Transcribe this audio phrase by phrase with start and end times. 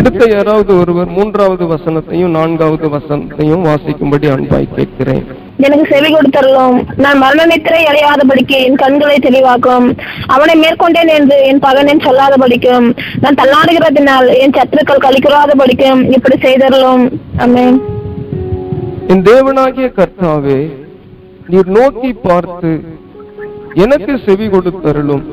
[0.00, 5.24] எடுத்த யாராவது ஒருவர் மூன்றாவது வசனத்தையும் நான்காவது வசனத்தையும் வாசிக்கும்படி அன்பாய் கேட்கிறேன்.
[5.66, 6.76] எனக்கு செவி கொடுத்தருளும்.
[7.04, 9.86] நான் மரண நித்திரை அடையாதபடிக்கு என் கண்களை தெளிவாக்கும்.
[10.34, 12.86] அவனை மேற்கொண்டேன் என்று என் பகனன் சொல்லாதபடிக்கும்.
[13.24, 17.04] நான் தள்ளாடுகிறதினால் என் சத்துருக்கள் கழிக்கிறாதபடிக்கும் இப்படி செய்தருளும்.
[19.12, 20.60] என் தேவனாகிய கர்த்தாவே
[21.52, 22.72] நீர் நோக்கி பார்த்து
[23.84, 25.24] எனக்கு செவி கொடுத்தருளும்.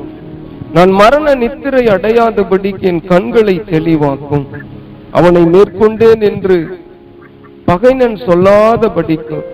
[0.76, 4.46] நான் மரண நித்திரை அடையாதபடிக்கு என் கண்களை தெளிவாக்கும்.
[5.18, 6.56] அவனை மேற்கொண்டேன் என்று
[7.68, 9.46] பகைனன் சொல்லாதபடிக்கும்.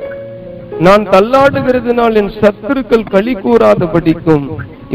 [0.87, 4.47] நான் தள்ளாடுகிறதுனால் என் சத்துருக்கள் களி கூறாதபடிக்கும்.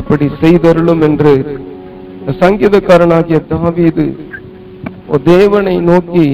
[0.01, 1.33] இப்படி செய்தருளும் என்று
[2.41, 4.07] சங்கீதக்காரனாகிய தாவீது
[5.23, 6.27] தேவனை நோக்கி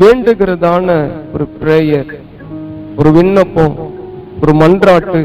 [0.00, 0.88] வேண்டுகிறதான
[1.34, 2.12] ஒரு பிரேயர்
[3.00, 3.74] ஒரு விண்ணப்பம்
[4.42, 5.20] ஒரு மன்றாட்டு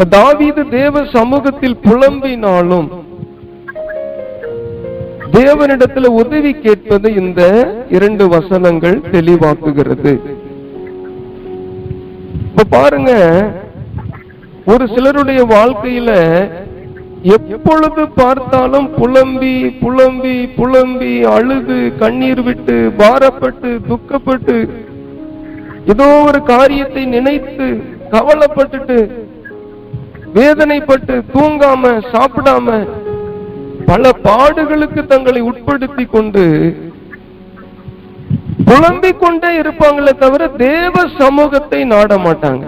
[0.00, 2.88] தாவீது தேவ சமூகத்தில் புலம்பினாலும்
[5.32, 7.42] தேவனிடத்துல உதவி கேட்பது இந்த
[7.88, 10.20] இரண்டு வசனங்கள் தெளிவாக்குகிறது.
[12.44, 13.12] இப்ப பாருங்க
[14.66, 16.10] ஒரு சிலருடைய வாழ்க்கையில
[17.24, 24.68] எப்பொழுது பார்த்தாலும் புலம்பி புலம்பி புலம்பி அழுது கண்ணீர் விட்டு பாரப்பட்டு துக்கப்பட்டு
[25.86, 27.80] ஏதோ ஒரு காரியத்தை நினைத்து
[28.10, 29.21] கவலைப்பட்டுட்டு
[30.34, 32.76] வேதனைப்பட்டு தூங்காம சாப்பிடாம
[33.86, 36.44] பல பாடுகளுக்கு தங்களை உட்படுத்தி கொண்டு
[38.68, 42.64] புலம்பிக் கொண்டே இருப்பாங்களே தவிர தேவ சமூகத்தை நாட மாட்டாங்க.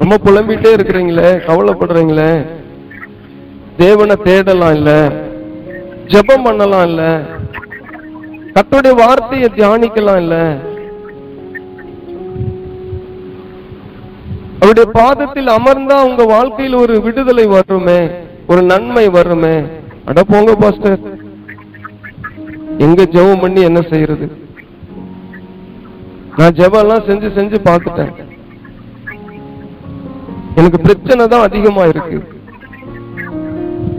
[0.00, 2.30] ரொம்ப புலம்பிட்டே இருக்கிறீங்களே கவலைப்படுறீங்களே
[3.76, 4.90] தேவனை தேடலாம் இல்ல
[6.06, 7.02] ஜெபம் பண்ணலாம் இல்ல
[8.54, 10.36] கத்துடைய வார்த்தையை தியானிக்கலாம் இல்ல
[14.60, 18.00] அவருடைய பாதத்தில் அமர்ந்தா உங்க வாழ்க்கையில் ஒரு விடுதலை வருமே
[18.46, 19.56] ஒரு நன்மை வருமே.
[20.04, 21.00] அட போங்க பாஸ்டர்.
[22.78, 24.26] எங்க ஜெபம் பண்ணி என்ன செய்யறது?
[26.36, 28.12] நான் ஜெபம் எல்லாம் செஞ்சு செஞ்சு பார்த்துட்டேன்.
[30.54, 32.18] எனக்கு பிரச்சனை தான் அதிகமா இருக்கு.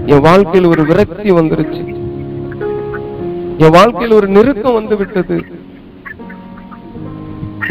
[0.06, 1.81] என் வாழ்க்கையில் ஒரு விரக்தி வந்துருச்சு.
[3.58, 5.38] என் வாழ்க்கையில் ஒரு நெருக்கம் வந்து விட்டது.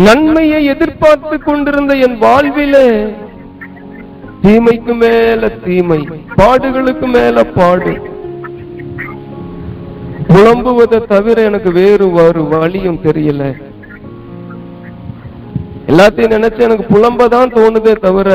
[0.06, 2.88] நன்மையை எதிர்பார்த்து கொண்டிருந்த என் வாழ்விலே
[4.42, 5.98] தீமைக்கு மேல தீமை
[6.36, 7.92] பாடுகளுக்கு மேல பாடு.
[10.28, 13.42] புலம்புவதை தவிர எனக்கு வேறு ஒரு வழியும் தெரியல.
[15.86, 18.30] எல்லாத்தையும் நினைச்சு எனக்கு புலம்பதான் தோணுதே தவிர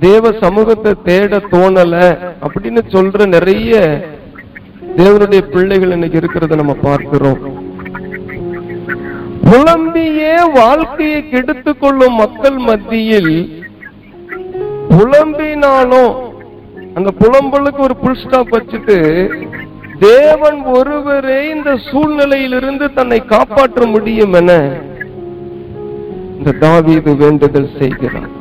[0.00, 1.94] தேவ சமூகத்தை தேட தோணல
[2.46, 3.74] அப்படின்னு சொல்ற நிறைய
[4.96, 7.53] தேவனுடைய பிள்ளைகள் இன்னைக்கு இருக்கிறத நம்ம பார்க்கிறோம்.
[9.48, 13.34] புலம்பியே வாழ்க்கையை கெடுத்துக் கொள்ளும் மக்கள் மத்தியில்
[14.92, 16.12] புலம்பினாலும்
[16.96, 18.96] அந்த புலம்பலுக்கு ஒரு புல் ஸ்டாப் வச்சுட்டு
[19.98, 24.52] தேவன் ஒருவரே இந்த சூழ்நிலையிலிருந்து தன்னை காப்பாற்ற முடியும் என
[26.38, 28.32] இந்த தாவீது வேண்டுதல் செய்கிறார்.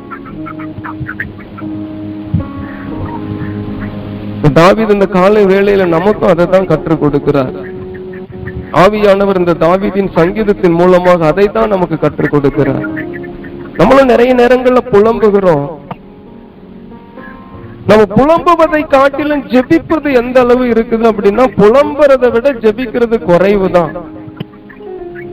[4.54, 7.56] தாவீது இந்த காலை வேளையில நமக்கும் அதை தான் கற்றுக் கொடுக்கிறார்.
[8.82, 12.86] ஆவியானவர் இந்த தாவீதின் சங்கீதத்தின் மூலமாக அதை தான் நமக்கு கற்றுக் கொடுக்கிறார்.
[13.80, 15.66] நம்மளும் நிறைய நேரங்கள்ல புலம்புகிறோம்.
[17.90, 23.94] நம்ம புலம்புவதை காட்டிலும் ஜெபிப்பது எந்த அளவு இருக்குது அப்படின்னா புலம்புறதை விட ஜெபிக்கிறது குறைவு தான்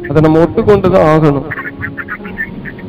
[0.09, 1.49] அதை நம்ம ஒத்துக்கொண்டுதான் ஆகணும்.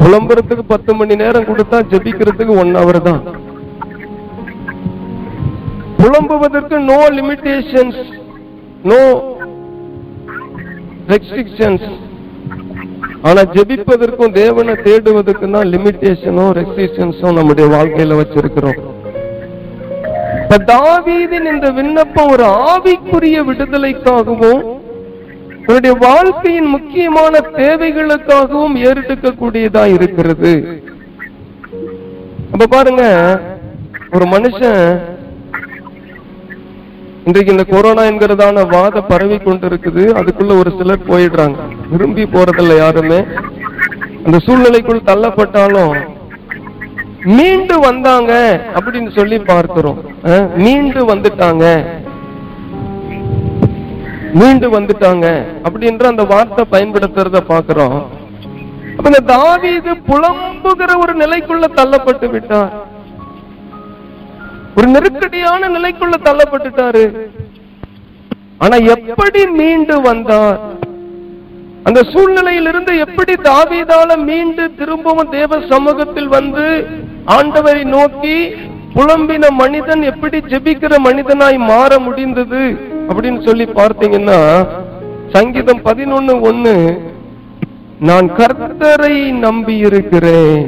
[0.01, 3.21] புலம்புறதுக்கு பத்து மணி நேரம் கொடுத்தா ஜெபிக்கிறதுக்கு ஒன் ஹவர் தான்.
[5.99, 8.01] புலம்புவதற்கு நோ லிமிடேஷன்ஸ்
[8.89, 8.99] நோ
[11.09, 11.87] ரெஸ்ட்ரிக்ஷன்ஸ்
[13.29, 18.79] ஆனா ஜெபிப்பதற்கும் தேவனை தேடுவதற்கும் தான் லிமிட்டேஷனும் ரெஸ்ட்ரிக்ஷன்ஸும் நம்முடைய வாழ்க்கையில வச்சிருக்கிறோம்.
[20.43, 24.63] இப்ப தாவீதின் இந்த விண்ணப்பம் ஒரு ஆவிக்குரிய விடுதலைக்காகவும்
[25.65, 30.53] அவருடைய வாழ்க்கையின் முக்கியமான தேவைகளுக்காகவும் ஏறெடுக்கக்கூடியதா இருக்கிறது.
[32.53, 33.03] அப்ப பாருங்க
[34.15, 34.81] ஒரு மனுஷன்
[37.25, 40.03] இன்றைக்கு இந்த கொரோனா என்கிறதான வாத பரவி கொண்டிருக்குது.
[40.19, 41.57] அதுக்குள்ள ஒரு சிலர் போயிடுறாங்க.
[41.89, 43.19] விரும்பி போறதில்ல யாருமே.
[44.25, 45.93] அந்த சூழ்நிலைக்குள் தள்ளப்பட்டாலும்
[47.23, 48.31] மீண்டு வந்தாங்க
[48.73, 49.99] அப்படின்னு சொல்லி பார்க்கிறோம்.
[50.23, 51.65] அஹ், மீண்டு வந்துட்டாங்க.
[54.33, 55.25] மீண்டு வந்துட்டாங்க
[55.63, 57.97] அப்படின்ற அந்த வார்த்தை பயன்படுத்துறத பாக்குறோம்
[58.97, 62.71] அப்ப இந்த தாவீது புலம்புகிற ஒரு நிலைக்குள்ள தள்ளப்பட்டு விட்டார்.
[64.77, 67.03] ஒரு நெருக்கடியான நிலைக்குள்ள தள்ளப்பட்டுட்டாரு.
[68.63, 70.59] ஆனா எப்படி மீண்டு வந்தார்?
[71.87, 76.65] அந்த சூழ்நிலையிலிருந்து எப்படி தாவீதால மீண்டு திரும்பவும் தேவ சமூகத்தில் வந்து
[77.35, 78.35] ஆண்டவரை நோக்கி
[78.95, 82.61] புலம்பின மனிதன் எப்படி ஜெபிக்கிற மனிதனாய் மாற முடிந்தது
[83.09, 84.39] அப்படின்னு சொல்லி பார்த்தீங்கன்னா
[85.35, 86.75] சங்கீதம் பதினொன்னு ஒண்ணு
[88.09, 89.15] நான் கர்த்தரை
[89.45, 90.61] நம்பி இருக்கிறேன்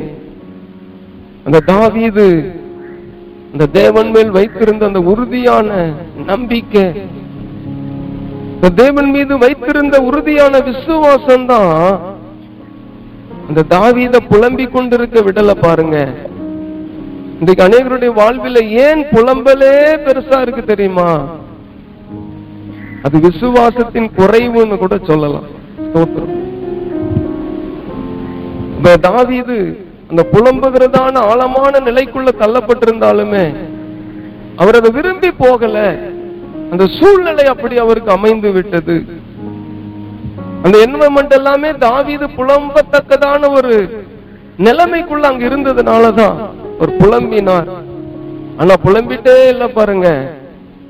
[1.46, 2.28] அந்த தாவீது
[3.54, 5.70] இந்த தேவன் மேல் வைத்திருந்த அந்த உறுதியான
[6.32, 6.86] நம்பிக்கை
[8.56, 11.78] இந்த தேவன் மீது வைத்திருந்த உறுதியான விசுவாசம் தான்
[13.50, 15.98] இந்த தாவீத புலம்பிக் கொண்டிருக்க விடல பாருங்க.
[17.40, 19.74] இன்றைக்கு அநேகருடைய வாழ்வில ஏன் புலம்பலே
[20.06, 21.10] பெருசா இருக்கு தெரியுமா?
[23.06, 25.48] அது விசுவாசத்தின் குறைவுன்னு கூட சொல்லலாம்.
[28.78, 29.58] இந்த தாவீது
[30.14, 33.46] அந்த புலம்புகிறதான ஆழமான நிலைக்குள்ள தள்ளப்பட்டிருந்தாலுமே
[34.62, 35.78] அவர் அதை விரும்பி போகல.
[36.72, 38.96] அந்த சூழ்நிலை அப்படி அவருக்கு அமைந்து விட்டது.
[40.66, 43.74] அந்த என்வரன்மெண்ட் எல்லாமே தாவீது புலம்பத்தக்கதான ஒரு
[44.68, 46.38] நிலைமைக்குள்ள அங்க இருந்ததுனாலதான்
[46.82, 47.72] ஒரு புலம்பினார்.
[48.60, 50.08] ஆனா புலம்பிட்டே இல்ல பாருங்க.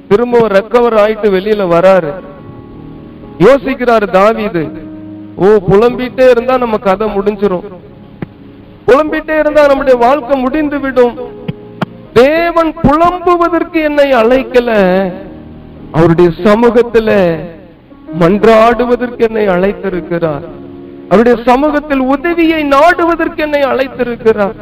[0.09, 2.11] திரும்ப ரெக்கவர் ஆயிட்டு வெளியில வராரு.
[3.45, 4.65] யோசிக்கிறாரு தாவீது
[5.43, 7.65] ஓ புலம்பிட்டே இருந்தா நம்ம கதை முடிஞ்சிரும்.
[8.87, 11.15] புலம்பிட்டே இருந்தால் நம்முடைய வாழ்க்கை முடிந்து விடும்
[12.13, 14.71] தேவன் புலம்புவதற்கு என்னை அழைக்கல.
[15.91, 17.09] அவருடைய சமூகத்துல
[18.21, 20.45] மன்றாடுவதற்கு என்னை அழைத்திருக்கிறார்.
[21.09, 24.57] அவருடைய சமூகத்தில் உதவியை நாடுவதற்கு என்னை அழைத்திருக்கிறார்.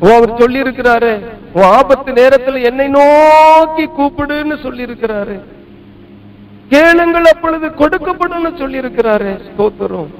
[0.00, 1.12] ஓ அவர் சொல்லி இருக்கிறாரு
[1.58, 5.36] ஓ ஆபத்து நேரத்துல என்னை நோக்கி கூப்பிடுன்னு சொல்லி இருக்கிறாரு
[6.72, 10.10] கேளுங்கள் அப்பொழுது கொடுக்கப்படும் சொல்லி இருக்கிறாரு ஸ்தோத்திரம்.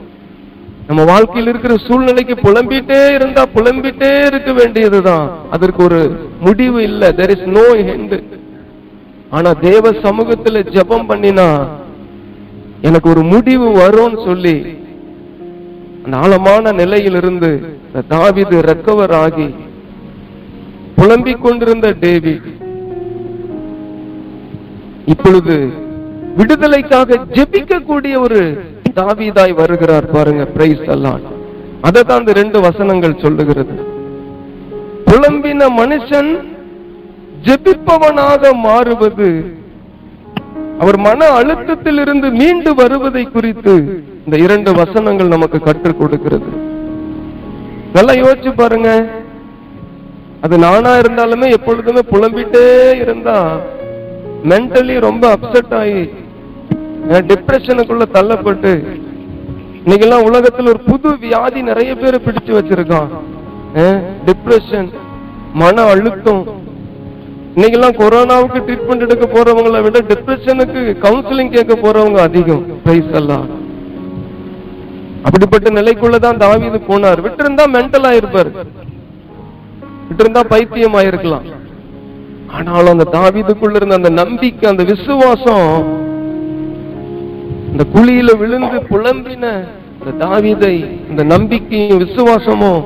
[0.88, 5.26] நம்ம வாழ்க்கையில் இருக்கிற சூழ்நிலைக்கு புலம்பிட்டே இருந்தா புலம்பிட்டே இருக்க வேண்டியதுதான்.
[5.50, 5.98] அதற்கு ஒரு
[6.40, 7.12] முடிவு இல்ல.
[7.12, 8.14] தெர் இஸ் நோ ஹெண்ட்
[9.30, 11.48] ஆனா தேவ சமூகத்துல ஜெபம் பண்ணினா
[12.80, 14.56] எனக்கு ஒரு முடிவு வரும்னு சொல்லி
[16.04, 17.50] அந்த ஆழமான நிலையிலிருந்து
[18.10, 19.48] தாவிது ரெக்கவர் ஆகி
[20.96, 22.34] புலம்பிக் கொண்டிருந்த டேவி
[25.06, 25.56] இப்பொழுது
[26.36, 28.40] விடுதலைக்காக ஜெபிக்கக்கூடிய ஒரு
[28.98, 31.24] தாவீதாய் வருகிறார் பாருங்க பிரைஸ் எல்லாம்
[31.88, 33.74] அதை தான் இந்த ரெண்டு வசனங்கள் சொல்லுகிறது.
[35.08, 36.30] புலம்பின மனுஷன்
[37.46, 39.28] ஜெபிப்பவனாக மாறுவது
[40.82, 43.74] அவர் மன அழுத்தத்தில் இருந்து மீண்டு வருவதை குறித்து
[44.24, 46.50] இந்த இரண்டு வசனங்கள் நமக்கு கற்றுக் கொடுக்கிறது.
[47.96, 48.90] நல்லா யோசிச்சு பாருங்க.
[50.46, 52.66] அது நானா இருந்தாலுமே எப்பொழுதுமே புலம்பிட்டே
[53.04, 53.38] இருந்தா
[54.50, 56.02] மென்டலி ரொம்ப அப்செட் ஆகி
[57.30, 58.72] டிப்ரெஷனுக்குள்ள தள்ளப்பட்டு
[59.82, 63.10] இன்னைக்கெல்லாம் உலகத்துல ஒரு புது வியாதி நிறைய பேர் பிடிச்சு வச்சிருக்கான்.
[64.26, 64.88] டிப்ரெஷன்
[65.60, 66.42] மன அழுத்தம்.
[67.54, 73.46] இன்னைக்கெல்லாம் கொரோனாவுக்கு ட்ரீட்மெண்ட் எடுக்க போறவங்களை விட டிப்ரெஷனுக்கு கவுன்சிலிங் கேட்க போறவங்க அதிகம் பிரைஸ் எல்லாம்.
[75.26, 77.22] அப்படிப்பட்ட நிலைக்குள்ளதான் தாவீது போனார்.
[77.26, 78.50] விட்டிருந்தா மென்டல் ஆயிருப்பார்.
[80.08, 81.46] விட்டிருந்தா பைத்தியம் ஆயிருக்கலாம்.
[82.56, 86.06] ஆனாலும் அந்த தாவிதுக்குள்ள இருந்த அந்த நம்பிக்கை அந்த விசுவாசம்
[87.70, 89.66] இந்த குழியில விழுந்து புலம்பின
[90.04, 92.84] இந்த தாவிதை இந்த நம்பிக்கையும் விசுவாசமும்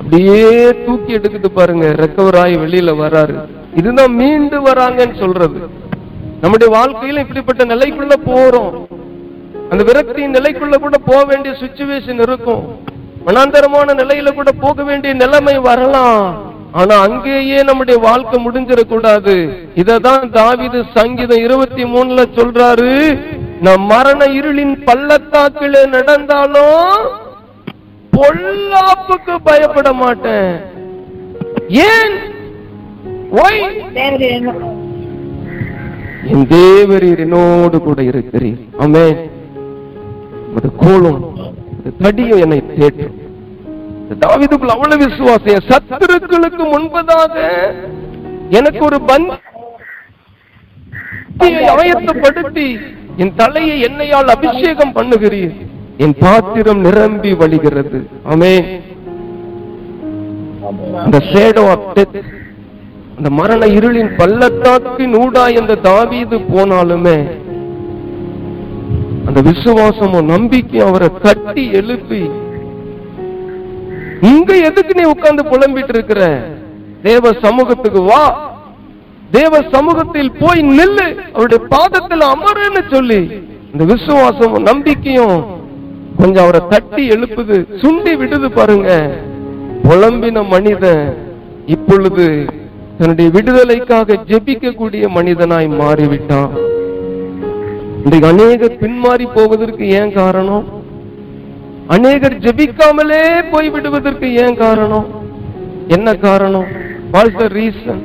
[0.00, 1.86] அப்படியே தூக்கி எடுக்குது பாருங்க.
[1.86, 3.34] ரெக்கவர் ஆகி வெளியில வராரு.
[3.76, 5.60] இதுதான் மீண்டு வராங்கன்னு சொல்றது.
[6.40, 8.86] நம்முடைய வாழ்க்கையில இப்படிப்பட்ட நிலைக்குள்ள போறோம்.
[9.70, 12.78] அந்த விரக்தியின் நிலைக்குள்ள கூட போக வேண்டிய சுச்சுவேஷன் இருக்கும்.
[13.26, 16.52] மனாந்தரமான நிலையில கூட போக வேண்டிய நிலைமை வரலாம்.
[16.72, 19.50] ஆனா அங்கேயே நம்முடைய வாழ்க்கை முடிஞ்சிடக்கூடாது.
[19.76, 23.18] இததான் தாவிது சங்கீதம் இருபத்தி மூணுல சொல்றாரு.
[23.60, 27.06] நம் மரண இருளின் பள்ளத்தாக்கிலே நடந்தாலும்
[28.12, 30.52] பொல்லாப்புக்கு பயப்பட மாட்டேன்.
[31.88, 32.14] ஏன்?
[36.32, 38.60] என் தேவர் என்னோடு கூட இருக்கிறீர்.
[38.84, 39.04] அமே
[40.48, 41.20] உமது கோலும்
[42.02, 43.16] தடியும் என்னை தேற்றும்.
[44.22, 47.34] தாவிதுக்குள் அவ்வளவு விசுவாசம் சத்துருக்களுக்கு முன்பதாக
[48.58, 49.38] எனக்கு ஒரு பந்தியை
[51.74, 52.66] ஆயத்தப்படுத்தி
[53.16, 55.52] என் தலையை என்னையால் அபிஷேகம் பண்ணுகிறீர்.
[55.96, 57.98] என் பாத்திரம் நிரம்பி வழிகிறது.
[58.30, 58.82] ஆமே
[61.04, 62.20] அந்த ஷேடோ ஆஃப் டெத்
[63.16, 67.18] அந்த மரண இருளின் பள்ளத்தாக்கின் ஊடாய் அந்த தாவீது போனாலுமே
[69.26, 72.30] அந்த விசுவாசமும் நம்பிக்கையும் அவரை கட்டி எழுப்பி
[74.22, 76.42] இங்க எதுக்கு நீ உட்கார்ந்து புலம்பிட்டு இருக்கிற?
[77.02, 78.49] தேவ சமூகத்துக்கு வா.
[79.36, 83.20] தேவ சமூகத்தில் போய் நில்லு அவருடைய பாதத்தில் அமருன்னு சொல்லி
[83.72, 85.36] இந்த விசுவாசமும் நம்பிக்கையும்
[86.20, 88.90] கொஞ்சம் அவரை தட்டி எழுப்புது சுண்டி விடுது பாருங்க.
[89.84, 91.04] புலம்பின மனிதன்
[91.66, 92.26] இப்பொழுது
[92.98, 96.50] தன்னுடைய விடுதலைக்காக ஜெபிக்கக்கூடிய மனிதனாய் மாறிவிட்டான்.
[98.04, 100.66] இன்றைக்கு அநேகர் பின்மாறி போவதற்கு ஏன் காரணம்?
[101.86, 105.08] அநேகர் ஜெபிக்காமலே போய் விடுவதற்கு ஏன் காரணம்?
[105.88, 106.68] என்ன காரணம்?
[107.12, 108.02] வாட்ஸ் த ரீசன்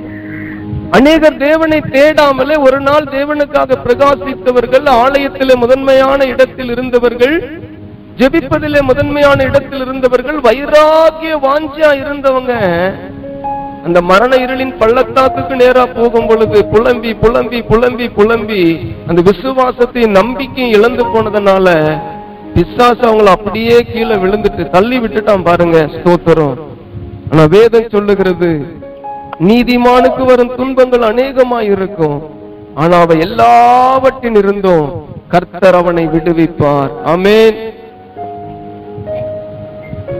[0.95, 7.35] அநேகர் தேவனை தேடாமலே ஒரு நாள் தேவனுக்காக பிரகாசித்தவர்கள் ஆலயத்திலே முதன்மையான இடத்தில் இருந்தவர்கள்
[8.19, 12.51] ஜெபிப்பதிலே முதன்மையான இடத்தில் இருந்தவர்கள் வைராகிய வாஞ்சியா இருந்தவங்க.
[13.83, 18.61] அந்த மரண இருளின் பள்ளத்தாக்குக்கு நேரா போகும் பொழுது புலம்பி புலம்பி புலம்பி புலம்பி
[19.07, 21.67] அந்த விசுவாசத்தையும் நம்பிக்கையும் இழந்து போனதுனால
[22.55, 26.57] பிசாசு அவங்கள அப்படியே கீழே விழுந்துட்டு தள்ளி விட்டுட்டான் பாருங்க ஸ்தோத்திரம்.
[27.31, 28.49] ஆனா வேதம் சொல்லுகிறது
[29.39, 32.17] நீதிமானுக்கு வரும் துன்பங்கள் அநேகமாய் இருக்கும்
[32.73, 36.91] ஆனா அவ எல்லாவற்றின் இருந்தும் கர்த்தர் அவனை விடுவிப்பார்.
[37.03, 37.57] ஆமென்.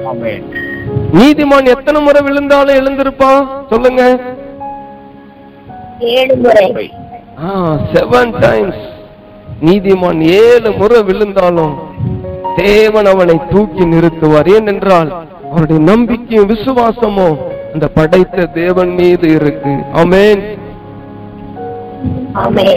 [0.06, 0.46] ஆமென்.
[1.14, 4.02] நீதிமான் எத்தனை முறை விழுந்தாலும் எழுந்திருப்பான் சொல்லுங்க.
[6.00, 6.90] ஏழு முறை.
[7.94, 8.84] செவன் டைம்ஸ்
[9.62, 11.76] நீதிமான் ஏழு முறை விழுந்தாலும்
[12.56, 14.48] தேவன் அவனை தூக்கி நிறுத்துவார்.
[14.54, 15.12] ஏனென்றால்
[15.52, 17.38] அவருடைய நம்பிக்கையும் விசுவாசமும்
[17.76, 19.72] அந்த படைத்த தேவன் மீது இருக்கு.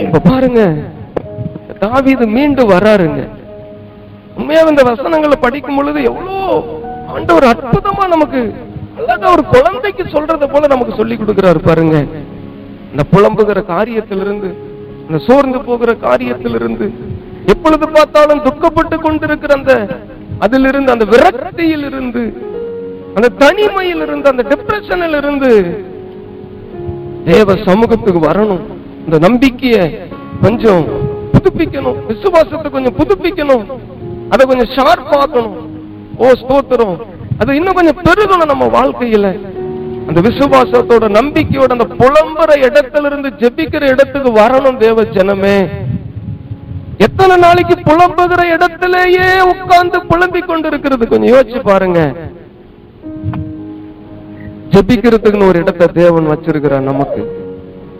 [0.07, 0.61] இப்ப பாருங்க.
[1.83, 3.19] தாவீது மீண்டு வராருங்க.
[4.37, 6.37] உண்மையா இந்த வசனங்களை படிக்கும் பொழுது எவ்வளோ
[7.15, 8.41] ஆண்டவர் அற்புதமா நமக்கு
[8.99, 11.95] அழகா ஒரு குழந்தைக்கு சொல்றத போல நமக்கு சொல்லி கொடுக்கிறாரு பாருங்க.
[12.91, 14.49] இந்த புலம்புகிற காரியத்திலிருந்து
[15.07, 16.87] இந்த சோர்ந்து போகிற காரியத்திலிருந்து
[17.53, 19.73] எப்பொழுது பார்த்தாலும் துக்கப்பட்டு கொண்டிருக்கிற அந்த
[20.45, 22.23] அதிலிருந்து அந்த விரக்தியில் இருந்து
[23.15, 25.83] அந்த தனிமையில் இருந்து அந்த டிப்ரெஷனில் இருந்து
[27.25, 28.61] தேவ சமூகத்துக்கு வரணும்.
[29.05, 29.97] இந்த நம்பிக்கைய
[30.41, 30.85] கொஞ்சம்
[31.33, 32.05] புதுப்பிக்கணும்.
[32.07, 33.65] விசுவாசத்தை கொஞ்சம் புதுப்பிக்கணும்.
[34.29, 35.55] அதை கொஞ்சம் ஷார்ப் ஆக்கணும்.
[36.17, 36.95] ஓ ஸ்தோத்திரம்.
[37.37, 39.39] அது இன்னும் கொஞ்சம் பெருகணும் நம்ம வாழ்க்கையில.
[40.07, 45.67] அந்த விசுவாசத்தோட நம்பிக்கையோட அந்த புலம்புற இடத்துல இருந்து ஜெபிக்கிற இடத்துக்கு வரணும் தேவ ஜனமே.
[46.97, 52.13] எத்தனை நாளைக்கு புலம்புகிற இடத்திலேயே உட்கார்ந்து புலம்பிக் கொண்டு இருக்கிறது கொஞ்சம் யோசிச்சு பாருங்க.
[54.73, 57.21] ஜெபிக்கிறதுக்குன்னு ஒரு இடத்தை தேவன் வச்சிருக்கிறார் நமக்கு.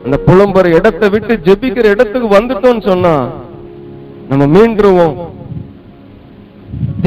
[0.06, 3.14] அந்த புலம்புற இடத்தை விட்டு ஜெபிக்கிற இடத்துக்கு வந்துட்டோம்னு சொன்னா
[4.30, 5.16] நம்ம மீண்டுருவோம்.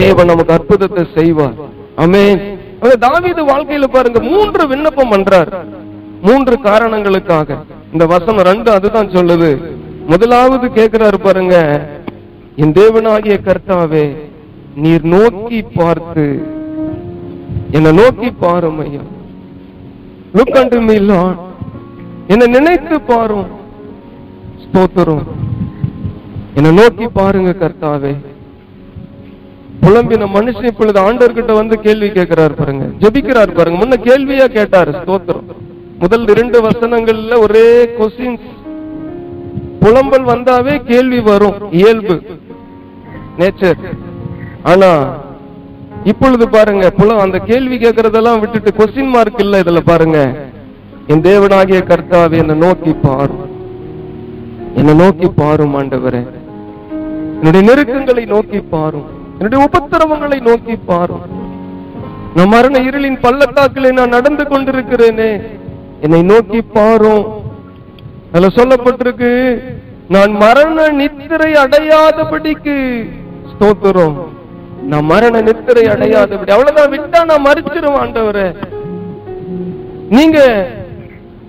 [0.01, 1.57] தேவன் நமக்கு அற்புதத்தை செய்வார்.
[2.05, 2.25] அமே
[3.07, 5.51] தாவீது வாழ்க்கையில பாருங்க மூன்று விண்ணப்பம் பண்றார்.
[6.27, 7.59] மூன்று காரணங்களுக்காக.
[7.93, 9.51] இந்த வசனம் ரெண்டு அதுதான் சொல்லுது.
[10.13, 11.57] முதலாவது கேட்கிறாரு பாருங்க
[12.63, 14.05] என் தேவனாகிய கர்த்தாவே
[14.83, 16.27] நீர் நோக்கி பார்த்து
[17.77, 19.03] என்னை நோக்கி பாரு ஐயா
[20.35, 21.41] லுக் அண்ட் மீ லார்ட்
[22.27, 23.49] என்னை நினைத்து பாரும்.
[24.65, 25.25] ஸ்தோத்திரம்.
[26.55, 28.13] என்னை நோக்கி பாருங்க கர்த்தாவே.
[29.83, 32.85] புலம்பின மனுஷன் இப்பொழுது ஆண்டவர்கிட்ட வந்து கேள்வி கேட்கிறார் பாருங்க.
[32.99, 33.79] ஜபிக்கிறார் பாருங்க.
[33.81, 34.91] முன்ன கேள்வியா கேட்டாரு.
[34.91, 35.49] ஸ்தோத்திரம்.
[35.99, 37.67] முதல் இரண்டு வசனங்கள்ல ஒரே
[37.99, 38.47] கொஸ்டின்ஸ்
[39.81, 41.73] புலம்பல் வந்தாவே கேள்வி வரும்.
[41.73, 42.23] இயல்பு.
[43.39, 43.83] நேச்சர்
[44.63, 44.89] ஆனா
[46.05, 50.37] இப்பொழுது பாருங்க புல அந்த கேள்வி கேட்கறதெல்லாம் விட்டுட்டு கொஸ்டின் மார்க் இல்ல இதுல பாருங்க.
[51.07, 53.51] என் தேவனாகிய கர்த்தாவை என்னை நோக்கி பாரும்.
[54.75, 56.27] என்னை நோக்கி பாரும் ஆண்டவரே.
[57.39, 59.05] என்னுடைய நெருக்கங்களை நோக்கி பாரும்.
[59.39, 61.21] என்னுடைய உபத்திரவங்களை நோக்கி பாரும்.
[62.35, 65.43] நான் மரண இருளின் பள்ளத்தாக்கிலே நான் நடந்து கொண்டிருக்கிறேனே.
[66.01, 67.27] என்னை நோக்கி பாரும்.
[68.33, 69.63] அதுல சொல்லப்பட்டிருக்கு
[70.09, 73.09] நான் மரண நித்திரை அடையாதபடிக்கு
[73.53, 74.17] ஸ்தோத்திரம்.
[74.87, 78.55] நான் மரண நித்திரை அடையாதபடி அவ்வளவுதான் விட்டா நான் மறிச்சிருவேன் ஆண்டவரே.
[80.09, 80.39] நீங்க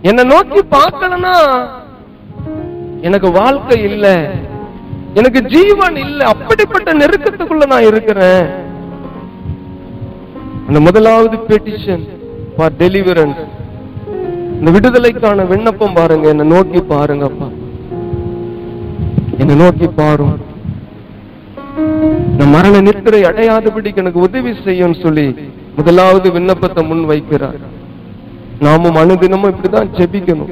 [0.01, 1.35] என்னை நோக்கி பார்க்கலன்னா
[3.01, 4.29] எனக்கு வாழ்க்கை இல்ல.
[5.13, 6.23] எனக்கு ஜீவன் இல்ல.
[6.23, 8.45] அப்படிப்பட்ட நெருக்கத்துக்குள்ள நான் இருக்கிறேன்.
[10.67, 12.05] அந்த முதலாவது பெட்டிஷன்
[12.57, 13.41] ஃபார் டெலிவரன்ஸ்
[14.59, 16.27] இந்த விடுதலைக்கான விண்ணப்பம் பாருங்க.
[16.27, 17.47] என்னை நோக்கி பாருங்கப்பா.
[19.37, 20.33] என்னை நோக்கி பாருங்க
[22.33, 25.25] இந்த மரண நித்திரை அடையாதபடிக்கு எனக்கு உதவி செய்யும் சொல்லி
[25.77, 27.59] முதலாவது விண்ணப்பத்தை முன் வைக்கிறார்
[28.65, 30.51] நாமும் அனுதினமும் இப்படிதான் ஜெபிக்கணும்.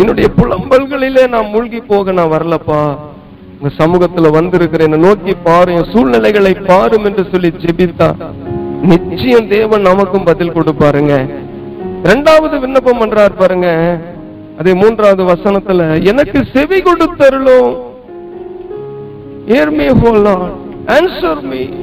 [0.00, 2.82] என்னுடைய புலம்பல்களிலே நான் மூழ்கி போக நான் வரலப்பா.
[3.54, 8.08] உங்க சமூகத்துல வந்திருக்கிற என்னை நோக்கி பாரு என் சூழ்நிலைகளை பாரும் என்று சொல்லி ஜெபித்தா
[8.92, 11.14] நிச்சயம் தேவன் நமக்கும் பதில் கொடுப்பாருங்க.
[12.06, 13.68] இரண்டாவது விண்ணப்பம் பண்றார் பாருங்க.
[14.60, 17.70] அதே மூன்றாவது வசனத்துல எனக்கு செவி கொடுத்தருளும்
[19.48, 20.50] hear me o lord.
[20.86, 21.74] Answer me.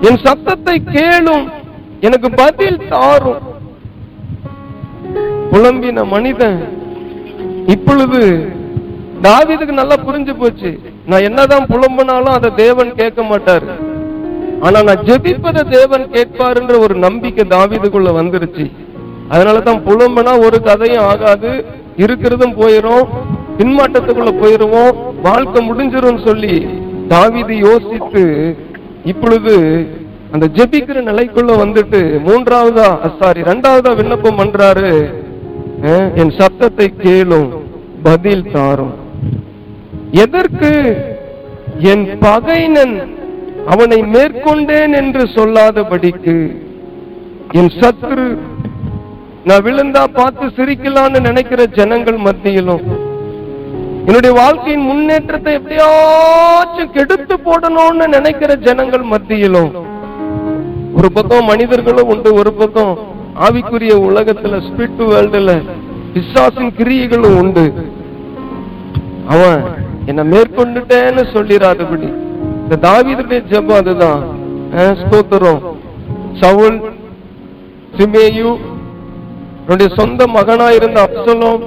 [0.00, 1.52] என் சத்தத்தை கேளும்.
[2.00, 3.38] எனக்கு பதில் தாரும்.
[5.52, 6.68] புலம்பின மனிதன்.
[7.66, 8.48] இப்பொழுது
[9.22, 10.80] தாவிதுக்கு நல்லா புரிஞ்சு போச்சு.
[11.06, 13.62] நான் என்னதான் புலம்பினாலும் அதை தேவன் கேட்க மாட்டார்.
[14.60, 18.70] ஆனா நான் ஜெபிப்பதை தேவன் கேட்பாருன்ற ஒரு நம்பிக்கை தாவிதுக்குள்ள வந்துருச்சு.
[19.30, 21.64] அதனாலதான் புலம்புனா ஒரு கதையும் ஆகாது.
[21.96, 23.08] இருக்கிறதும் போயிரும்.
[23.58, 26.54] பின்மாட்டத்துக்குள்ள போயிருவோம் வாழ்க்கை முடிஞ்சிரும் சொல்லி
[27.08, 28.24] தாவிதி யோசித்து
[29.04, 29.54] இப்பொழுது
[30.32, 34.90] அந்த ஜெபிக்கிற நிலைக்குள்ள வந்துட்டு மூன்றாவதா சாரி ரெண்டாவதா விண்ணப்பம் பண்றாரு.
[35.82, 37.48] அஹ், என் சத்தத்தை கேளும்
[38.02, 38.94] பதில் தாரும்.
[40.16, 40.72] எதற்கு?
[41.84, 42.96] என் பகைனன்
[43.66, 46.36] அவனை மேற்கொண்டேன் என்று சொல்லாதபடிக்கு.
[47.52, 48.26] என் சத்ரு
[49.44, 52.84] நான் விழுந்தா பார்த்து சிரிக்கலாம்னு நினைக்கிற ஜனங்கள் மத்தியிலும்
[54.06, 59.70] என்னுடைய வாழ்க்கையின் முன்னேற்றத்தை எப்படியாச்சும் கெடுத்து போடணும்னு நினைக்கிற ஜனங்கள் மத்தியிலும்
[60.98, 62.92] ஒரு பக்கம் மனிதர்களும் உண்டு ஒரு பக்கம்
[63.46, 65.50] ஆவிக்குரிய உலகத்துல ஸ்பிரிட் வேர்ல்டுல
[66.14, 67.64] விசாசின் கிரியைகளும் உண்டு.
[69.28, 69.60] அவன்
[70.06, 72.08] என்ன மேற்கொண்டுட்டேன்னு சொல்லிடாதபடி
[72.62, 74.22] இந்த தாவிதுடைய ஜெபம் அதுதான்.
[75.00, 75.60] ஸ்தோத்திரம்.
[76.40, 76.78] சவுல்
[77.98, 78.50] சிமேயு
[79.60, 81.62] என்னுடைய சொந்த மகனா இருந்த அப்சலோம்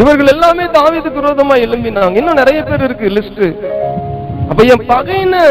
[0.00, 2.16] இவர்கள் எல்லாமே தாவீதுக்கு விரோதமா எழும்பினாங்க.
[2.20, 3.46] இன்னும் நிறைய பேர் இருக்கு லிஸ்ட்
[4.50, 5.42] அப்ப என் பகைன்னு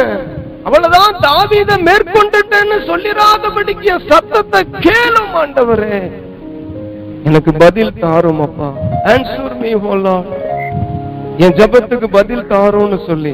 [0.67, 5.99] அவ்வளவுதான் தாவீத மேற்கொண்டுட்டேன்னு சொல்லிடாதபடிக்கு என் சத்தத்தை கேளும் ஆண்டவரே.
[7.27, 8.69] எனக்கு பதில் தாரும் அப்பா.
[9.13, 10.15] ஆன்சர் மீ ஹோலா
[11.43, 13.33] என் ஜெபத்துக்கு பதில் தாரும்னு சொல்லி.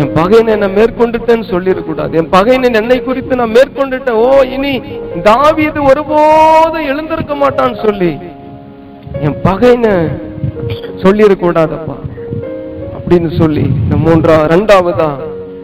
[0.00, 2.12] என் பகையனை என்ன மேற்கொண்டுட்டேன்னு சொல்லிடக்கூடாது.
[2.20, 4.18] என் பகையன் என்னை குறித்து நான் மேற்கொண்டுட்டேன்.
[4.24, 4.26] ஓ
[4.56, 4.72] இனி
[5.28, 8.10] தாவீது ஒருபோதும் எழுந்திருக்க மாட்டான்னு சொல்லி.
[9.24, 9.92] என் பகைன்னு
[11.02, 11.96] சொல்லிடக்கூடாதப்பா
[12.98, 15.10] அப்படின்னு சொல்லி இந்த மூன்றா ரெண்டாவதா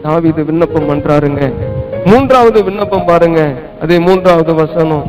[0.05, 1.43] தாவிது விண்ணப்பம் பண்றாருங்க.
[2.09, 3.41] மூன்றாவது விண்ணப்பம் பாருங்க.
[3.83, 5.05] அதே மூன்றாவது வசனம்.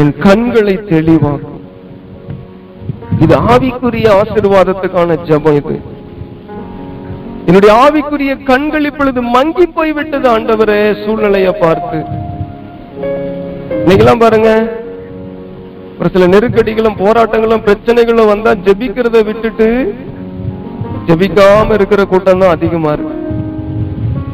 [0.00, 1.54] என் கண்களை தெளிவாக்கும்.
[3.24, 5.76] இது ஆவிக்குரிய ஆசிர்வாதத்துக்கான ஜபம் இது.
[7.48, 11.98] என்னுடைய ஆவிக்குரிய கண்கள் இப்பொழுது மங்கி போய் விட்டது ஆண்டவரே சூழ்நிலையை பார்த்து.
[13.82, 14.50] இன்னைக்கெல்லாம் பாருங்க
[16.00, 19.68] ஒரு சில நெருக்கடிகளும் போராட்டங்களும் பிரச்சனைகளும் வந்தா ஜெபிக்கிறத விட்டுட்டு
[21.08, 23.14] ஜெபிக்காம இருக்கிற கூட்டம் தான் அதிகமா இருக்கு.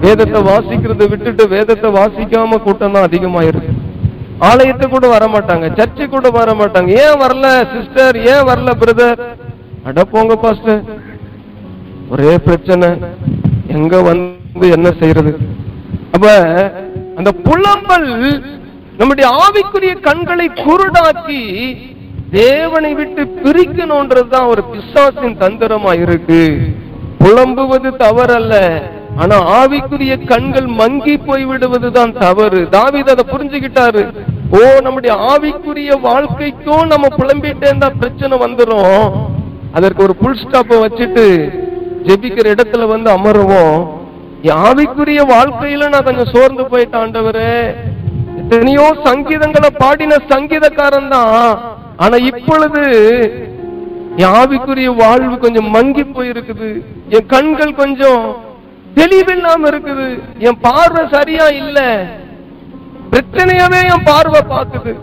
[0.03, 3.73] வேதத்தை வாசிக்கிறத விட்டுட்டு வேதத்தை வாசிக்காம கூட்டம் தான் அதிகமா இருக்கு.
[4.49, 6.89] ஆலயத்தை கூட வர மாட்டாங்க சர்ச்சை கூட வர மாட்டாங்க.
[7.05, 8.17] ஏன் வரல சிஸ்டர்?
[8.33, 9.21] ஏன் வரல பிரதர்?
[9.89, 10.83] அட போங்க பாஸ்டர்.
[12.13, 12.89] ஒரே பிரச்சனை.
[13.77, 15.33] எங்க வந்து என்ன செய்யறது?
[16.15, 16.27] அப்ப
[17.19, 18.09] அந்த புலம்பல்
[18.99, 21.43] நம்முடைய ஆவிக்குரிய கண்களை குருடாக்கி
[22.31, 26.59] தேவனை விட்டு பிரிக்கணும்ன்றதுதான் ஒரு பிசாசின் தந்திரமா இருக்கு.
[27.19, 28.83] புலம்புவது தவறல்ல.
[29.17, 32.69] ஆனா ஆவிக்குரிய கண்கள் மங்கி போய் விடுவதுதான் தவறு.
[32.71, 34.03] தாவித அதை புரிஞ்சுக்கிட்டாரு.
[34.51, 39.13] ஓ நம்முடைய ஆவிக்குரிய வாழ்க்கைக்கும் நம்ம புலம்பிட்டே இருந்தா பிரச்சனை வந்துரும்.
[39.73, 41.27] அதற்கு ஒரு புல் ஸ்டாப்பை வச்சுட்டு
[42.05, 43.89] ஜெபிக்கிற இடத்துல வந்து அமருவோம்.
[44.45, 47.75] ஆவிக்குரிய வாழ்க்கையில நான் கொஞ்சம் சோர்ந்து போயிட்டாண்டவரே
[48.41, 51.59] எத்தனையோ சங்கீதங்களை பாடின சங்கீதக்காரன் தான்.
[51.97, 52.83] ஆனா இப்பொழுது
[54.17, 56.69] என் ஆவிக்குரிய வாழ்வு கொஞ்சம் மங்கி போயிருக்குது.
[57.09, 58.25] என் கண்கள் கொஞ்சம்
[58.99, 60.09] தெளிவில்லாம இருக்குது.
[60.39, 61.81] என் பார்வை சரியா இல்ல.
[63.13, 64.95] பிரச்சனையவே என் பார்வை பார்க்குது.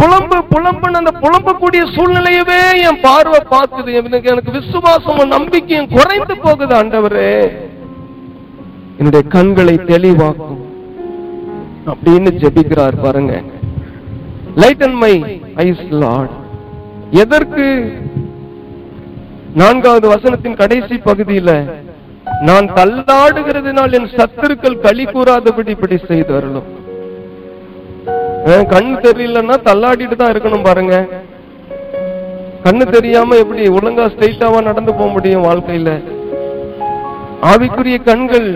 [0.00, 3.90] புலம்பு புலம்புன்னு அந்த புலம்பக்கூடிய சூழ்நிலையவே என் பார்வை பார்க்குது.
[4.00, 7.32] எனக்கு எனக்கு விசுவாசமும் நம்பிக்கையும் குறைந்து போகுது ஆண்டவரே.
[8.98, 10.62] என்னுடைய கண்களை தெளிவாக்கும்.
[11.92, 13.32] அப்படின்னு ஜெபிக்கிறார் பாருங்க.
[14.62, 15.14] Light and my
[15.64, 16.34] eyes lord
[17.22, 17.66] எதற்கு
[19.60, 21.50] நான்காவது வசனத்தின் கடைசி பகுதியில
[22.48, 26.68] நான் தள்ளாடுகிறதுனால் என் சத்துருக்கள் களி கூறாதபடி இப்படி செய்து வரலும்
[28.72, 30.96] கண் தெரியலன்னா தள்ளாடிட்டு தான் இருக்கணும் பாருங்க.
[32.64, 35.90] கண்ணு தெரியாம எப்படி ஒழுங்கா ஸ்ட்ரெயிட்டாவா நடந்து போக முடியும் வாழ்க்கையில?
[37.50, 38.48] ஆவிக்குரிய கண்கள்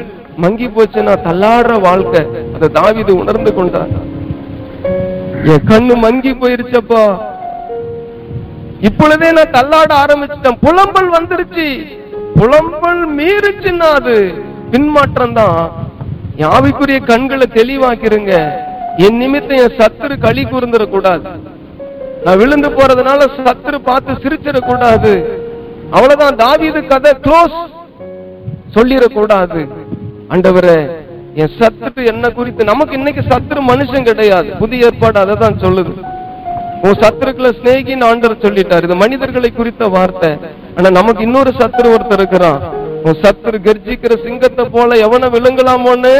[0.44, 2.22] மங்கி போச்சுன்னா தள்ளாடுற வாழ்க்கை.
[2.60, 3.88] அதை தாவிது உணர்ந்து கொண்டார்.
[5.44, 7.18] என் கண்ணு மங்கி போயிருச்சப்பா.
[8.80, 10.58] இப்பொழுதே நான் தள்ளாட ஆரம்பிச்சிட்டேன்.
[10.62, 11.98] புலம்பல் வந்துருச்சு.
[12.40, 14.32] புலம்பல் மீறிச்சுன்னா அது
[14.70, 15.72] பின்மாற்றம் தான்
[16.36, 18.50] என் ஆவிக்குரிய கண்களை தெளிவாக்கிருங்க.
[18.96, 21.28] என் நிமித்தம் என் சத்துரு களி கூர்ந்துடக் கூடாது
[22.24, 25.40] நான் விழுந்து போறதுனால சத்துரு பார்த்து சிரிச்சிடக் கூடாது
[25.90, 27.66] அவ்வளவுதான் தாவீது கதை க்ளோஸ்
[28.74, 29.68] சொல்லிடக்கூடாது.
[30.30, 30.98] அண்டவரை
[31.42, 32.62] என் சத்துட்டு என்ன குறித்து?
[32.70, 34.48] நமக்கு இன்னைக்கு சத்துரு மனுஷன் கிடையாது.
[34.62, 35.92] புதிய ஏற்பாடு அதை தான் சொல்லுது.
[36.86, 38.84] உன் சத்துருக்களை சிநேகின்னு ஆண்டர் சொல்லிட்டார்.
[38.86, 40.30] இது மனிதர்களை குறித்த வார்த்தை.
[40.76, 42.60] ஆனா நமக்கு இன்னொரு சத்துரு ஒருத்தர் இருக்கிறான்.
[43.04, 46.14] உன் சத்துரு கர்ஜிக்கிற சிங்கத்தை போல எவனை விழுங்கலாமோன்னு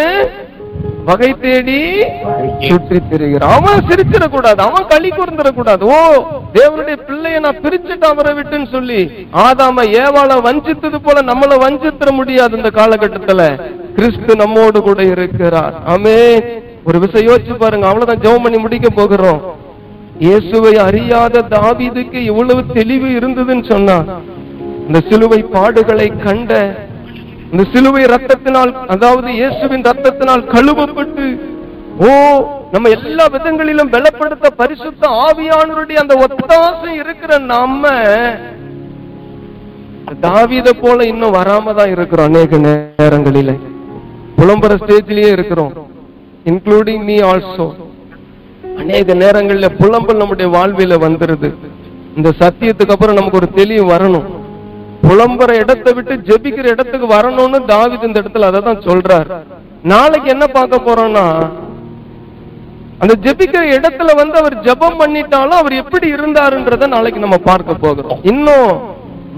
[1.09, 1.79] வகை தேடி
[2.69, 3.53] சுற்றி திரிகிறான்.
[3.57, 6.01] அவன் சிரிச்சிட கூடாது அவன் களி கூர்ந்துட கூடாது ஓ
[6.57, 9.01] தேவனுடைய பிள்ளைய நான் பிரிச்சுட்டு அவரை விட்டுன்னு சொல்லி
[9.47, 13.45] ஆதாம ஏவாள வஞ்சித்தது போல நம்மள வஞ்சித்திர முடியாது இந்த காலகட்டத்துல.
[13.97, 15.75] கிறிஸ்து நம்மோடு கூட இருக்கிறார்.
[15.95, 16.17] ஆமே
[16.89, 19.41] ஒரு விஷயம் யோசிச்சு பாருங்க அவ்வளவுதான் ஜெபம் பண்ணி முடிக்க போகிறோம்.
[20.27, 23.99] இயேசுவை அறியாத தாவீதுக்கு இவ்வளவு தெளிவு இருந்ததுன்னு சொன்னா
[24.87, 26.53] இந்த சிலுவை பாடுகளை கண்ட
[27.53, 31.27] இந்த சிலுவை ரத்தத்தினால் அதாவது இயேசுவின் ரத்தத்தினால் கழுவப்பட்டு
[32.07, 32.11] ஓ
[32.75, 37.85] நம்ம எல்லா விதங்களிலும் பலப்படுத்த பரிசுத்த ஆவியானவருடைய அந்த ஒத்தாசை இருக்கிற நம்ம
[40.27, 43.51] தாவீத போல இன்னும் வராம தான் இருக்கிறோம் அநேக நேரங்களில.
[44.41, 45.73] புலம்புற ஸ்டேஜ்லயே இருக்கிறோம்
[46.51, 47.67] இன்க்ளூடிங் மீ ஆல்சோ
[48.83, 51.49] அநேக நேரங்கள்ல புலம்பல் நம்முடைய வாழ்வில வந்துருது.
[52.19, 54.29] இந்த சத்தியத்துக்கு அப்புறம் நமக்கு ஒரு தெளிவு வரணும்.
[55.07, 59.29] புலம்புற இடத்தை விட்டு ஜெபிக்கிற இடத்துக்கு வரணும்னு தாவித் இந்த இடத்துல அதை தான் சொல்றார்.
[59.93, 61.27] நாளைக்கு என்ன பார்க்க போறோம்னா
[63.03, 68.21] அந்த ஜெபிக்கிற இடத்துல வந்து அவர் ஜெபம் பண்ணிட்டாலும் அவர் எப்படி இருந்தாருன்றத நாளைக்கு நம்ம பார்க்க போகிறோம்.
[68.33, 68.73] இன்னும்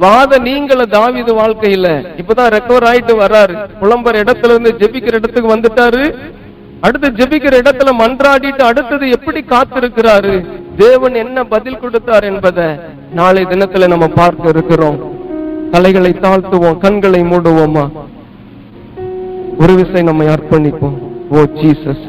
[0.04, 1.86] வாத நீங்கள தாவிது வாழ்க்கையில.
[2.20, 6.04] இப்பதான் ரெக்கவர் ஆயிட்டு வர்றாரு புலம்பர் இடத்துல இருந்து ஜெபிக்கிற இடத்துக்கு வந்துட்டாரு.
[6.86, 10.34] அடுத்து ஜெபிக்கிற இடத்துல மன்றாடிட்டு அடுத்தது எப்படி காத்திருக்கிறாரு?
[10.76, 12.68] தேவன் என்ன பதில் கொடுத்தார் என்பதை
[13.18, 14.98] நாளை தினத்துல நம்ம பார்க்க இருக்கிறோம்.
[15.74, 17.84] தலைகளை தாழ்த்துவோம் கண்களை மூடுவோமா?
[19.62, 20.96] ஒரு விசை நம்மை அர்ப்பணிப்போம்.
[21.36, 22.06] ஓ ஜீசஸ்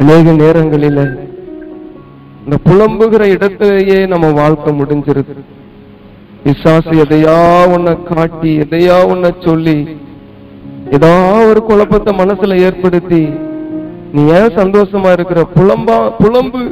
[0.00, 1.00] அநேக நேரங்களில
[2.44, 5.34] இந்த புலம்புகிற இடத்திலேயே நம்ம வாழ்க்கை முடிஞ்சிருது
[6.44, 7.36] விசாசு எதையா
[7.74, 9.76] உன்ன காட்டி எதையா உன்ன சொல்லி
[10.96, 11.10] ஏதோ
[11.50, 13.20] ஒரு குழப்பத்தை மனசுல ஏற்படுத்தி
[14.14, 15.40] நீ ஏன் சந்தோஷமா இருக்கிற?
[15.56, 16.62] புலம்பா புலம்பு.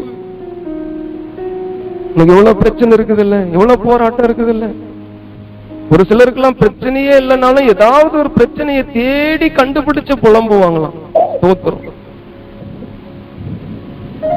[2.12, 4.66] உனக்கு எவ்வளவு பிரச்சனை இருக்குது இல்ல எவ்வளவு போராட்டம் இருக்குது இல்ல
[5.92, 10.98] ஒரு சிலருக்கெல்லாம் பிரச்சனையே இல்லைனாலும் ஏதாவது ஒரு பிரச்சனையை தேடி கண்டுபிடிச்சு புலம்புவாங்களாம்.
[11.42, 11.87] தோத்துரும்.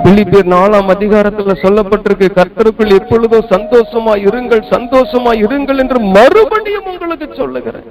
[0.04, 7.88] பிலிப்பியர் நாலாம் அதிகாரத்துல சொல்லப்பட்டிருக்கு கர்த்தருக்குள் எப்பொழுதும் சந்தோஷமா இருங்கள் சந்தோஷமா இருங்கள் என்று மறுபடியும் உங்களுக்கு சொல்லுகிறேன்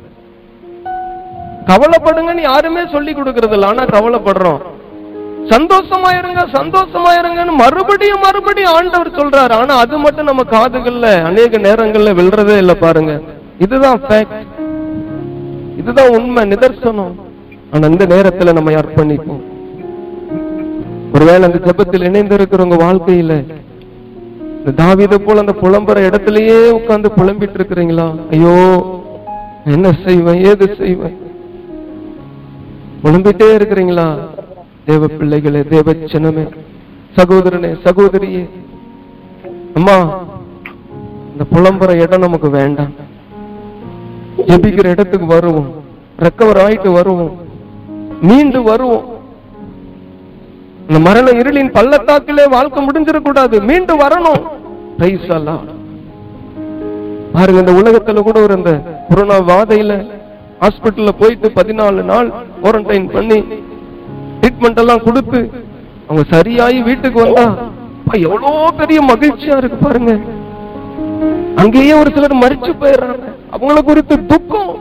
[1.71, 4.63] கவலைப்படுங்கன்னு யாருமே சொல்லி கொடுக்கறது இல்ல ஆனா கவலைப்படுறோம்.
[5.53, 9.53] சந்தோஷமா இருங்க சந்தோஷமா இருங்கன்னு மறுபடியும் மறுபடியும் ஆண்டவர் சொல்றாரு.
[9.61, 13.15] ஆனா அது மட்டும் நம்ம காதுகள்ல அநேக நேரங்கள்ல விழுறதே இல்ல பாருங்க.
[13.59, 14.01] இதுதான்
[15.81, 17.15] இதுதான் உண்மை நிதர்சனம்.
[17.73, 19.43] ஆனா இந்த நேரத்துல நம்ம அர்ப்பணிப்போம்
[21.13, 23.45] ஒருவேளை அந்த ஜபத்தில் இணைந்திருக்கிறவங்க வாழ்க்கையில
[24.57, 28.57] இந்த தாவித போல அந்த புலம்புற இடத்துலயே உட்கார்ந்து புலம்பிட்டு இருக்கிறீங்களா ஐயோ
[29.65, 31.17] என்ன செய்வேன் ஏது செய்வேன்?
[33.05, 34.07] புலம்பிட்டே இருக்கிறீங்களா?
[34.85, 36.45] தேவ பிள்ளைகளே தேவ சினமே
[37.17, 38.49] சகோதரனே சகோதரியே.
[39.75, 40.19] அம்மா
[41.33, 42.93] இந்த புலம்புற இடம் நமக்கு வேண்டாம்.
[44.47, 45.71] ஜெபிக்கிற இடத்துக்கு வருவோம்.
[46.19, 47.33] ரெக்கவர் ஆயிட்டு வருவோம்.
[48.23, 49.12] மீண்டு வருவோம்.
[50.89, 53.57] இந்த மரண இருளின் பள்ளத்தாக்கிலே வாழ்க்கை முடிஞ்சிடக்கூடாது.
[53.71, 54.43] மீண்டும் வரணும்.
[57.35, 58.73] பாருங்க இந்த உலகத்துல கூட ஒரு இந்த
[59.09, 59.93] கொரோனா வாதையில
[60.63, 62.29] ஹாஸ்பிட்டல்ல போயிட்டு பதினாலு நாள்
[62.63, 63.39] குவாரண்டைன் பண்ணி
[64.41, 65.41] ட்ரீட்மெண்ட் எல்லாம் கொடுத்து
[66.09, 67.47] அவங்க சரியாயி வீட்டுக்கு வந்தா
[68.13, 70.13] எவ்வளோ எவ்வளவு பெரிய மகிழ்ச்சியா இருக்கு பாருங்க.
[71.63, 73.27] அங்கேயே ஒரு சிலர் மறிச்சு போயிடுறாங்க.
[73.55, 74.73] அவங்கள குறித்து துக்கம்.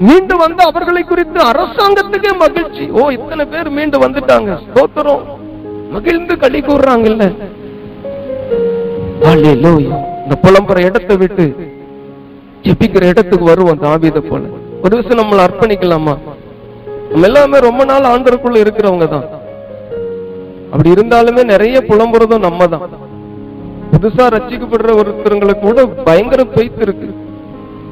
[0.00, 2.84] மீண்டு வந்து அவர்களை குறித்து அரசாங்கத்துக்கே மகிழ்ச்சி.
[2.90, 4.58] ஓ இத்தனை பேர் மீண்டு வந்துட்டாங்க.
[4.64, 5.22] ஸ்தோத்திரம்.
[5.94, 7.24] மகிழ்ந்து களி கூறுறாங்கல்ல.
[10.24, 11.44] இந்த புலம்புற இடத்தை விட்டு
[12.66, 14.42] ஜெபிக்கிற இடத்துக்கு வருவோம் தாவித போல.
[14.84, 16.14] ஒரு விஷயம் நம்மளை அர்ப்பணிக்கலாமா?
[17.10, 19.26] நம்ம எல்லாமே ரொம்ப நாள் ஆண்டருக்குள்ள இருக்கிறவங்க தான்.
[20.70, 22.86] அப்படி இருந்தாலுமே நிறைய புலம்புறதும் நம்ம தான்
[23.92, 27.08] புதுசா ரசிக்கப்படுற ஒருத்தருங்களை கூட பயங்கர பொய்த்து இருக்கு.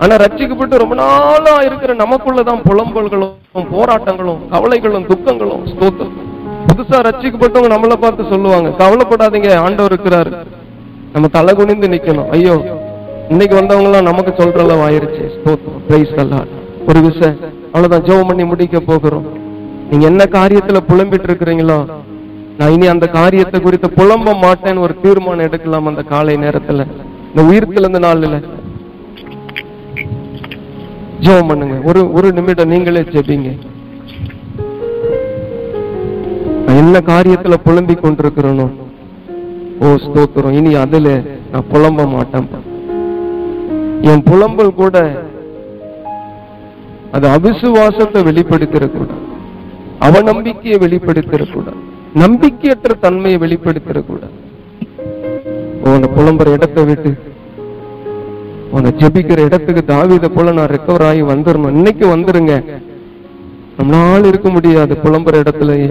[0.02, 6.14] ஆனா ரட்சிக்கப்பட்டு ரொம்ப நாளா இருக்கிற நமக்குள்ளதான் புலம்பல்களும் போராட்டங்களும் கவலைகளும் துக்கங்களும் ஸ்தோத்திரம்.
[6.68, 8.68] புதுசா ரட்சிக்கப்பட்டவங்க நம்மளை பார்த்து சொல்லுவாங்க.
[8.82, 10.32] கவலைப்படாதீங்க ஆண்டவர் இருக்கிறாரு.
[11.12, 12.28] நம்ம தலை குனிந்து நிக்கணும்.
[12.28, 12.54] ஐயோ
[13.28, 15.24] இன்னைக்கு வந்தவங்க எல்லாம் நமக்கு சொல்ற ஆயிருச்சு.
[15.36, 16.16] ஸ்தோத்திரம்.
[16.24, 16.46] எல்லாம்
[16.88, 17.36] ஒரு விஷயம்
[17.74, 18.06] அவ்வளவுதான்.
[18.08, 19.26] ஜெபம் பண்ணி முடிக்க போகிறோம்.
[19.90, 21.78] நீங்க என்ன காரியத்துல புலம்பிட்டு இருக்கிறீங்களோ
[22.58, 26.86] நான் இனி அந்த காரியத்தை குறித்து புலம்ப மாட்டேன்னு ஒரு தீர்மானம் எடுக்கலாம் அந்த காலை நேரத்துல.
[27.30, 28.42] இந்த உயிர்த்துல இந்த நாள்ல.
[31.24, 31.76] ஜெபம் பண்ணுங்க.
[31.88, 33.50] ஒரு ஒரு நிமிடம் நீங்களே ஜெபிங்க.
[36.80, 38.66] என்ன காரியத்துல புலம்பிக் கொண்டிருக்கிறனோ
[39.84, 41.08] ஓ ஸ்தோத்திரம் இனி அதுல
[41.52, 42.48] நான் புலம்ப மாட்டேன்.
[44.10, 44.96] என் புலம்பல் கூட
[47.16, 49.18] அது அவிசுவாசத்தை வெளிப்படுத்திடக்கூடாது
[50.06, 51.80] அவநம்பிக்கையை வெளிப்படுத்திடக்கூடாது
[52.22, 54.36] நம்பிக்கையற்ற தன்மையை வெளிப்படுத்திடக்கூடாது
[55.84, 57.10] ஓ புலம்புற இடத்தை விட்டு
[58.72, 62.54] உன்னை ஜெபிக்கிற இடத்துக்கு தாவித போல நான் ரெக்கவர் ஆகி வந்துடணும் இன்னைக்கு வந்துருங்க.
[63.78, 65.90] நம்மளால இருக்க முடியாது புலம்புற இடத்துலயே.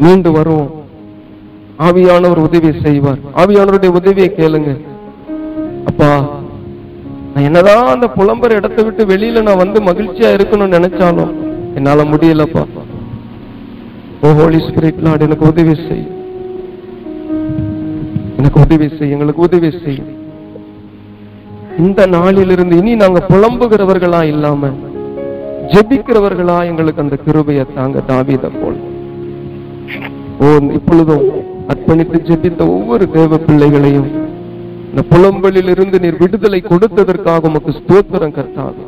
[0.00, 0.70] மீண்டு வருவோம்.
[1.78, 3.18] ஆவியானவர் உதவி செய்வார்.
[3.34, 4.80] ஆவியானவருடைய உதவியை கேளுங்க.
[5.84, 6.10] அப்பா
[7.34, 11.32] நான் என்னதான் அந்த புலம்புற இடத்தை விட்டு வெளியில நான் வந்து மகிழ்ச்சியா இருக்கணும்னு நினைச்சாலும்
[11.74, 12.64] என்னால முடியலப்பா.
[14.22, 16.06] ஓ ஹோலி ஸ்பிரிட் நாடு எனக்கு உதவி செய்.
[18.36, 20.02] எனக்கு உதவி செய் எங்களுக்கு உதவி செய்.
[21.84, 24.70] இந்த நாளிலிருந்து இனி நாங்க புலம்புகிறவர்களா இல்லாம
[25.72, 28.78] ஜெபிக்கிறவர்களா எங்களுக்கு அந்த கிருபையை தாங்க தாவித போல்.
[30.44, 31.24] ஓ இப்பொழுதும்
[31.72, 34.08] அர்ப்பணித்து ஜெபித்த ஒவ்வொரு தேவ பிள்ளைகளையும்
[34.90, 38.84] இந்த புலம்பலில் இருந்து நீர் விடுதலை கொடுத்ததற்காக உமக்கு ஸ்தோத்திரம் கர்த்தாவே.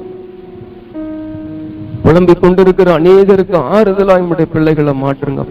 [2.05, 5.44] புலம்பிக் கொண்டிருக்கிற அநேகருக்கு ஆறுதலாய் உங்களுடைய பிள்ளைகளை மாற்றுங்க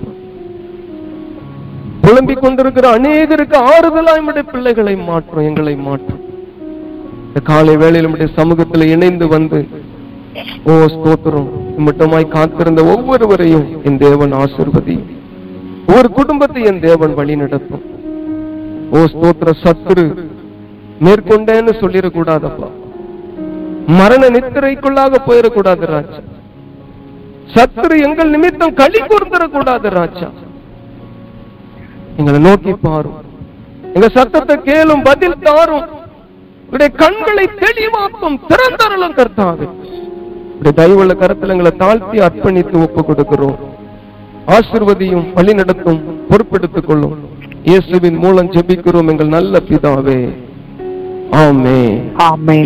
[2.05, 6.23] புலம்பிக் கொண்டிருக்கிற அநேகருக்கு ஆறுதலாய் உங்களுடைய பிள்ளைகளை மாற்றும் எங்களை மாற்றும்.
[7.37, 9.57] இந்த காலை வேளையில் உம்முடைய சமூகத்தில் இணைந்து வந்து
[10.69, 11.49] ஓ ஸ்தோத்திரம்.
[11.87, 14.95] மட்டுமாய் காத்திருந்த ஒவ்வொருவரையும் என் தேவன் ஆசிர்வதி.
[15.95, 17.83] ஒரு குடும்பத்தை என் தேவன் வழி நடத்தும்.
[18.95, 20.05] ஓ ஸ்தோத்திர சத்துரு
[21.07, 22.69] மேற்கொண்டேன்னு சொல்லிடக்கூடாதப்பா.
[23.99, 26.21] மரண நித்திரைக்குள்ளாக போயிடக்கூடாது ராஜா.
[27.57, 30.29] சத்துரு எங்கள் நிமித்தம் களி கூர்ந்துடக்கூடாது ராஜா.
[32.17, 33.21] எங்களை நோக்கி பாரும்.
[33.93, 35.87] எங்க சத்தத்தை கேளும் பதில் தாரும்.
[36.71, 39.67] உடைய கண்களை தெளிவாக்கும் திறந்தரலும் கர்த்தாவே.
[40.77, 43.57] தயவுள்ள கருத்தில் எங்களை தாழ்த்தி அர்ப்பணித்து ஒப்பு கொடுக்கிறோம்
[44.55, 47.15] ஆசிர்வதியும் வழி நடத்தும் பொறுப்பெடுத்துக் கொள்ளும்.
[47.69, 50.19] இயேசுவின் மூலம் ஜெபிக்கிறோம் எங்கள் நல்ல பிதாவே.
[51.43, 51.79] ஆமே
[52.29, 52.57] ஆமே